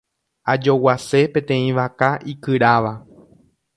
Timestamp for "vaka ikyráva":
1.81-2.93